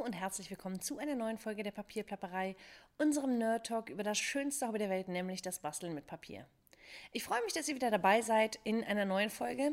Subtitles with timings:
[0.00, 2.56] und herzlich willkommen zu einer neuen Folge der Papierplapperei,
[2.96, 6.46] unserem Nerd Talk über das schönste Hobby der Welt, nämlich das Basteln mit Papier.
[7.12, 9.72] Ich freue mich, dass ihr wieder dabei seid in einer neuen Folge.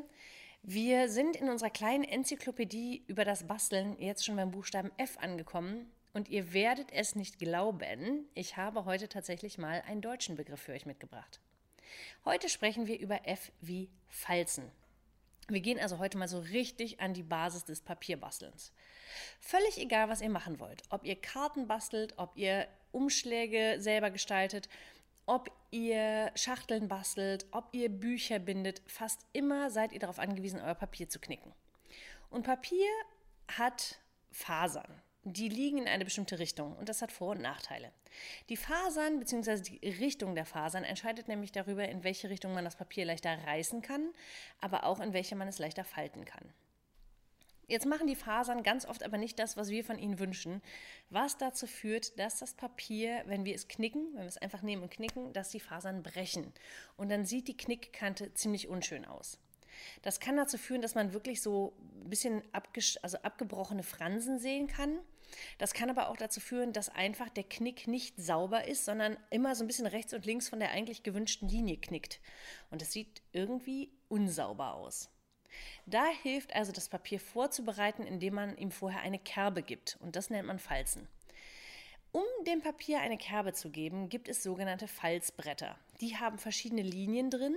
[0.63, 5.89] Wir sind in unserer kleinen Enzyklopädie über das Basteln jetzt schon beim Buchstaben F angekommen
[6.13, 10.73] und ihr werdet es nicht glauben, ich habe heute tatsächlich mal einen deutschen Begriff für
[10.73, 11.39] euch mitgebracht.
[12.25, 14.69] Heute sprechen wir über F wie Falzen.
[15.49, 18.73] Wir gehen also heute mal so richtig an die Basis des Papierbastelns.
[19.39, 20.83] Völlig egal, was ihr machen wollt.
[20.89, 24.67] Ob ihr Karten bastelt, ob ihr Umschläge selber gestaltet,
[25.25, 30.75] ob ihr Schachteln bastelt, ob ihr Bücher bindet, fast immer seid ihr darauf angewiesen, euer
[30.75, 31.53] Papier zu knicken.
[32.29, 32.89] Und Papier
[33.47, 33.99] hat
[34.31, 35.01] Fasern
[35.33, 37.91] die liegen in eine bestimmte Richtung und das hat Vor- und Nachteile.
[38.49, 39.61] Die Fasern bzw.
[39.61, 43.81] die Richtung der Fasern entscheidet nämlich darüber, in welche Richtung man das Papier leichter reißen
[43.81, 44.09] kann,
[44.61, 46.53] aber auch in welche man es leichter falten kann.
[47.69, 50.61] Jetzt machen die Fasern ganz oft aber nicht das, was wir von ihnen wünschen,
[51.09, 54.83] was dazu führt, dass das Papier, wenn wir es knicken, wenn wir es einfach nehmen
[54.83, 56.53] und knicken, dass die Fasern brechen.
[56.95, 59.37] Und dann sieht die Knickkante ziemlich unschön aus.
[60.01, 62.41] Das kann dazu führen, dass man wirklich so ein bisschen
[63.01, 64.99] also abgebrochene Fransen sehen kann.
[65.57, 69.55] Das kann aber auch dazu führen, dass einfach der Knick nicht sauber ist, sondern immer
[69.55, 72.19] so ein bisschen rechts und links von der eigentlich gewünschten Linie knickt.
[72.71, 75.09] Und es sieht irgendwie unsauber aus.
[75.85, 79.97] Da hilft also das Papier vorzubereiten, indem man ihm vorher eine Kerbe gibt.
[80.01, 81.07] Und das nennt man Falzen.
[82.11, 85.77] Um dem Papier eine Kerbe zu geben, gibt es sogenannte Falzbretter.
[86.01, 87.55] Die haben verschiedene Linien drin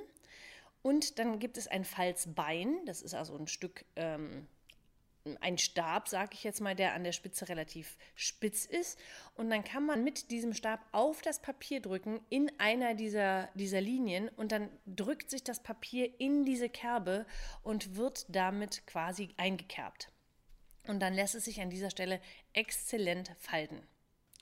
[0.83, 4.47] und dann gibt es ein Falzbein, das ist also ein Stück, ähm,
[5.41, 8.99] ein Stab, sage ich jetzt mal, der an der Spitze relativ spitz ist.
[9.35, 13.81] Und dann kann man mit diesem Stab auf das Papier drücken in einer dieser, dieser
[13.81, 17.27] Linien und dann drückt sich das Papier in diese Kerbe
[17.63, 20.11] und wird damit quasi eingekerbt.
[20.87, 22.21] Und dann lässt es sich an dieser Stelle
[22.53, 23.83] exzellent falten.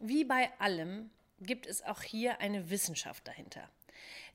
[0.00, 3.68] Wie bei allem gibt es auch hier eine Wissenschaft dahinter.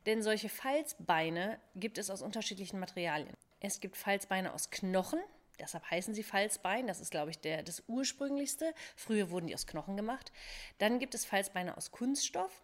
[0.05, 3.35] Denn solche Falzbeine gibt es aus unterschiedlichen Materialien.
[3.61, 5.19] Es gibt Falzbeine aus Knochen,
[5.59, 8.73] deshalb heißen sie Falzbein, das ist, glaube ich, der, das ursprünglichste.
[8.95, 10.31] Früher wurden die aus Knochen gemacht.
[10.77, 12.63] Dann gibt es Falzbeine aus Kunststoff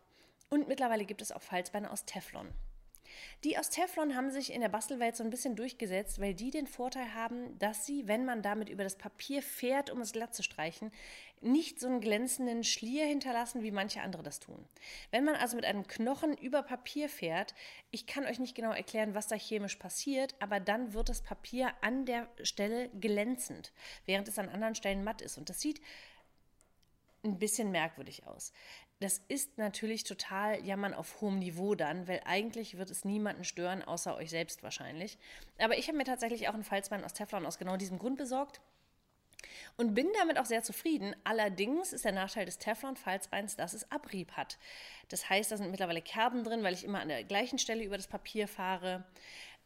[0.50, 2.50] und mittlerweile gibt es auch Falzbeine aus Teflon.
[3.44, 6.68] Die aus Teflon haben sich in der Bastelwelt so ein bisschen durchgesetzt, weil die den
[6.68, 10.44] Vorteil haben, dass sie, wenn man damit über das Papier fährt, um es glatt zu
[10.44, 10.91] streichen,
[11.41, 14.68] nicht so einen glänzenden Schlier hinterlassen, wie manche andere das tun.
[15.12, 17.56] Wenn man also mit einem Knochen über Papier fährt,
[17.91, 21.72] ich kann euch nicht genau erklären, was da chemisch passiert, aber dann wird das Papier
[21.81, 23.72] an der Stelle glänzend,
[24.06, 25.38] während es an anderen Stellen matt ist.
[25.38, 25.81] Und das sieht
[27.24, 28.53] ein bisschen merkwürdig aus.
[29.00, 33.82] Das ist natürlich total Jammern auf hohem Niveau dann, weil eigentlich wird es niemanden stören,
[33.82, 35.18] außer euch selbst wahrscheinlich.
[35.58, 38.60] Aber ich habe mir tatsächlich auch ein Falzbein aus Teflon aus genau diesem Grund besorgt.
[39.78, 41.16] Und bin damit auch sehr zufrieden.
[41.24, 44.58] Allerdings ist der Nachteil des Teflon-Falzbeins, dass es Abrieb hat.
[45.08, 47.96] Das heißt, da sind mittlerweile Kerben drin, weil ich immer an der gleichen Stelle über
[47.96, 49.06] das Papier fahre.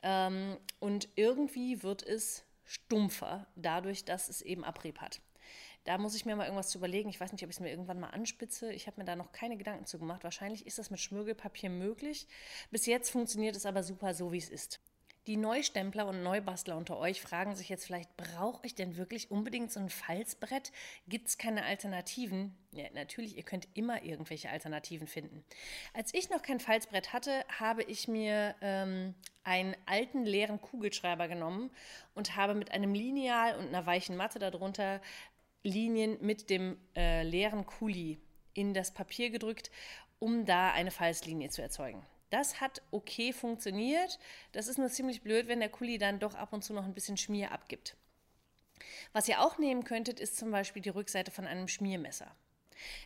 [0.03, 5.21] Ähm, und irgendwie wird es stumpfer, dadurch, dass es eben Abrieb hat.
[5.85, 7.09] Da muss ich mir mal irgendwas zu überlegen.
[7.09, 8.71] Ich weiß nicht, ob ich es mir irgendwann mal anspitze.
[8.71, 10.23] Ich habe mir da noch keine Gedanken zu gemacht.
[10.23, 12.27] Wahrscheinlich ist das mit Schmirgelpapier möglich.
[12.71, 14.79] Bis jetzt funktioniert es aber super so, wie es ist.
[15.25, 19.71] Die Neustempler und Neubastler unter euch fragen sich jetzt vielleicht, brauche ich denn wirklich unbedingt
[19.71, 20.73] so ein Falzbrett?
[21.07, 22.53] Gibt es keine Alternativen?
[22.73, 25.45] Ja, natürlich, ihr könnt immer irgendwelche Alternativen finden.
[25.93, 29.15] Als ich noch kein Falzbrett hatte, habe ich mir ähm,
[29.45, 31.71] einen alten leeren Kugelschreiber genommen
[32.15, 34.99] und habe mit einem Lineal und einer weichen Matte darunter
[35.63, 38.19] Linien mit dem äh, leeren Kuli
[38.53, 39.71] in das Papier gedrückt,
[40.19, 42.05] um da eine Falzlinie zu erzeugen.
[42.29, 44.19] Das hat okay funktioniert.
[44.53, 46.93] Das ist nur ziemlich blöd, wenn der Kuli dann doch ab und zu noch ein
[46.93, 47.95] bisschen Schmier abgibt.
[49.11, 52.35] Was ihr auch nehmen könntet, ist zum Beispiel die Rückseite von einem Schmiermesser.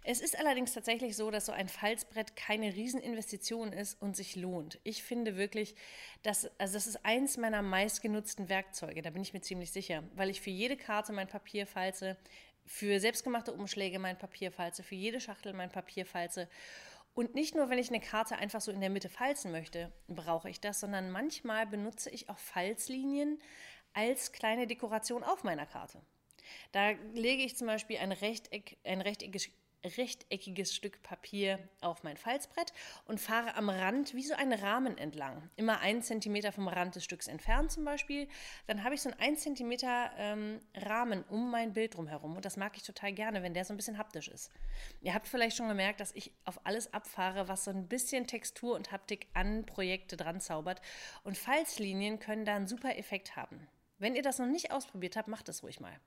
[0.04, 4.80] Es ist allerdings tatsächlich so, dass so ein Falzbrett keine Rieseninvestition ist und sich lohnt.
[4.84, 5.76] Ich finde wirklich,
[6.24, 10.30] dass, also das ist eins meiner meistgenutzten Werkzeuge, da bin ich mir ziemlich sicher, weil
[10.30, 12.18] ich für jede Karte mein Papier falze,
[12.66, 16.50] für selbstgemachte Umschläge mein Papier falze, für jede Schachtel mein Papier falze.
[17.14, 20.50] Und nicht nur, wenn ich eine Karte einfach so in der Mitte falzen möchte, brauche
[20.50, 23.40] ich das, sondern manchmal benutze ich auch Falzlinien
[23.94, 26.00] als kleine Dekoration auf meiner Karte.
[26.72, 29.50] Da lege ich zum Beispiel ein, Rechteck, ein rechteckiges
[29.84, 32.74] rechteckiges Stück Papier auf mein Falzbrett
[33.06, 35.50] und fahre am Rand wie so einen Rahmen entlang.
[35.56, 38.28] Immer einen Zentimeter vom Rand des Stücks entfernt zum Beispiel.
[38.68, 42.58] Dann habe ich so einen 1 Zentimeter ähm, Rahmen um mein Bild drumherum und das
[42.58, 44.52] mag ich total gerne, wenn der so ein bisschen haptisch ist.
[45.02, 48.76] Ihr habt vielleicht schon gemerkt, dass ich auf alles abfahre, was so ein bisschen Textur
[48.76, 50.82] und Haptik an Projekte dran zaubert
[51.24, 53.68] und Falzlinien können da einen super Effekt haben.
[54.00, 56.00] Wenn ihr das noch nicht ausprobiert habt, macht das ruhig mal.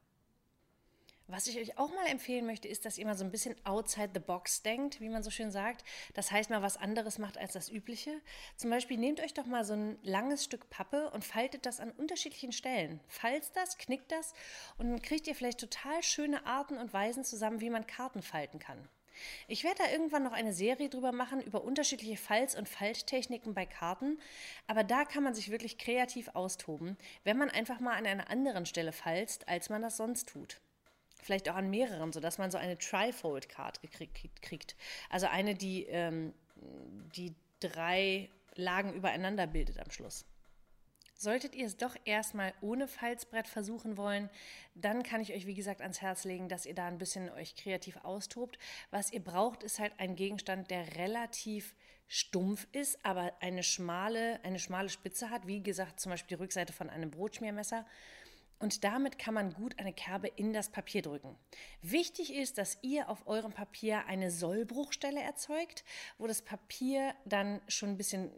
[1.32, 4.10] Was ich euch auch mal empfehlen möchte, ist, dass ihr mal so ein bisschen outside
[4.14, 5.84] the box denkt, wie man so schön sagt.
[6.14, 8.20] Das heißt, mal was anderes macht als das Übliche.
[8.56, 11.92] Zum Beispiel nehmt euch doch mal so ein langes Stück Pappe und faltet das an
[11.92, 12.98] unterschiedlichen Stellen.
[13.06, 14.32] Falzt das, knickt das
[14.76, 18.58] und dann kriegt ihr vielleicht total schöne Arten und Weisen zusammen, wie man Karten falten
[18.58, 18.88] kann.
[19.46, 23.66] Ich werde da irgendwann noch eine Serie drüber machen, über unterschiedliche Falz- und Falttechniken bei
[23.66, 24.18] Karten.
[24.66, 28.66] Aber da kann man sich wirklich kreativ austoben, wenn man einfach mal an einer anderen
[28.66, 30.60] Stelle falzt, als man das sonst tut
[31.22, 33.81] vielleicht auch an mehreren, sodass man so eine Trifold-Card
[34.43, 34.76] kriegt.
[35.08, 36.34] Also eine, die ähm,
[37.17, 40.25] die drei Lagen übereinander bildet am Schluss.
[41.14, 44.31] Solltet ihr es doch erstmal ohne Falzbrett versuchen wollen,
[44.75, 47.56] dann kann ich euch, wie gesagt, ans Herz legen, dass ihr da ein bisschen euch
[47.56, 48.58] kreativ austobt.
[48.90, 51.75] Was ihr braucht, ist halt ein Gegenstand, der relativ
[52.08, 55.46] stumpf ist, aber eine schmale, eine schmale Spitze hat.
[55.46, 57.84] Wie gesagt, zum Beispiel die Rückseite von einem Brotschmiermesser.
[58.60, 61.34] Und damit kann man gut eine Kerbe in das Papier drücken.
[61.80, 65.82] Wichtig ist, dass ihr auf eurem Papier eine Sollbruchstelle erzeugt,
[66.18, 68.30] wo das Papier dann schon ein bisschen,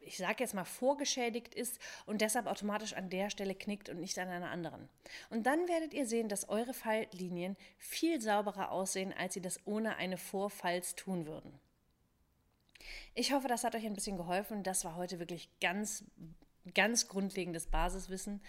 [0.00, 4.18] ich sage jetzt mal, vorgeschädigt ist und deshalb automatisch an der Stelle knickt und nicht
[4.18, 4.88] an einer anderen.
[5.28, 9.96] Und dann werdet ihr sehen, dass eure Faltlinien viel sauberer aussehen, als sie das ohne
[9.96, 11.60] eine Vorfalz tun würden.
[13.14, 14.62] Ich hoffe, das hat euch ein bisschen geholfen.
[14.62, 16.02] Das war heute wirklich ganz
[16.74, 18.42] ganz grundlegendes Basiswissen.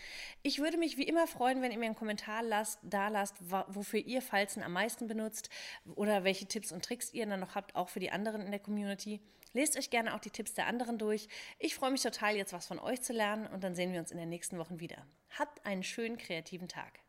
[0.44, 4.00] Ich würde mich wie immer freuen, wenn ihr mir einen Kommentar lasst, da lasst, wofür
[4.00, 5.50] ihr Falzen am meisten benutzt
[5.96, 8.60] oder welche Tipps und Tricks ihr dann noch habt, auch für die anderen in der
[8.60, 9.22] Community.
[9.54, 11.28] Lest euch gerne auch die Tipps der anderen durch.
[11.58, 14.12] Ich freue mich total, jetzt was von euch zu lernen und dann sehen wir uns
[14.12, 15.08] in den nächsten Wochen wieder.
[15.38, 17.00] Habt einen schönen kreativen Tag.